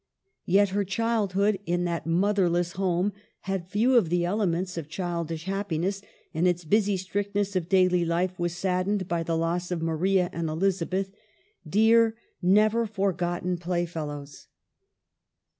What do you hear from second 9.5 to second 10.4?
of Maria